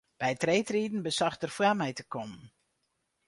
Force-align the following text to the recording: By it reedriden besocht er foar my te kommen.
By 0.19 0.29
it 0.35 0.45
reedriden 0.47 1.05
besocht 1.07 1.43
er 1.45 1.51
foar 1.57 1.75
my 1.79 1.91
te 1.95 2.05
kommen. 2.13 2.43